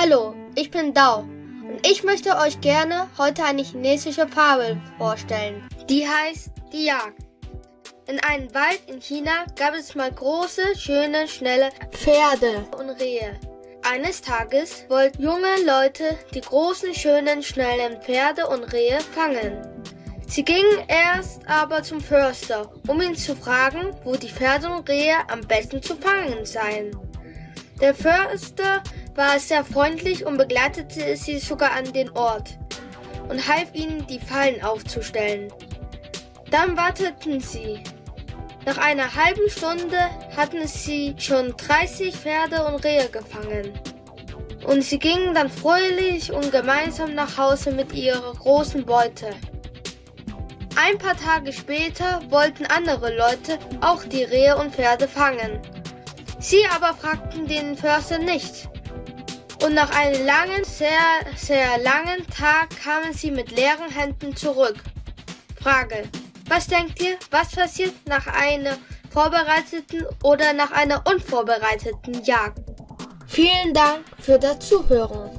[0.00, 5.68] Hallo, ich bin Dao und ich möchte euch gerne heute eine chinesische Fabel vorstellen.
[5.90, 7.26] Die heißt Die Jagd.
[8.06, 13.40] In einem Wald in China gab es mal große, schöne, schnelle Pferde und Rehe.
[13.82, 19.66] Eines Tages wollten junge Leute die großen, schönen, schnellen Pferde und Rehe fangen.
[20.28, 25.16] Sie gingen erst aber zum Förster, um ihn zu fragen, wo die Pferde und Rehe
[25.26, 26.96] am besten zu fangen seien.
[27.80, 28.82] Der Förster
[29.18, 32.56] war sehr freundlich und begleitete sie sogar an den Ort
[33.28, 35.52] und half ihnen, die Fallen aufzustellen.
[36.50, 37.82] Dann warteten sie.
[38.64, 39.98] Nach einer halben Stunde
[40.36, 43.72] hatten sie schon 30 Pferde und Rehe gefangen.
[44.64, 49.30] Und sie gingen dann fröhlich und gemeinsam nach Hause mit ihrer großen Beute.
[50.76, 55.60] Ein paar Tage später wollten andere Leute auch die Rehe und Pferde fangen.
[56.38, 58.68] Sie aber fragten den Förster nicht.
[59.62, 60.88] Und nach einem langen, sehr,
[61.36, 64.76] sehr langen Tag kamen sie mit leeren Händen zurück.
[65.60, 66.04] Frage.
[66.48, 68.78] Was denkt ihr, was passiert nach einer
[69.10, 72.60] vorbereiteten oder nach einer unvorbereiteten Jagd?
[73.26, 75.30] Vielen Dank für das Zuhören.